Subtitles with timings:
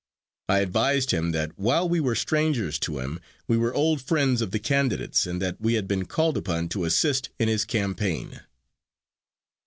[0.49, 4.49] I advised him that while we were strangers to him we were old friends of
[4.49, 8.41] the candidate's and that we had been called upon to assist in his campaign.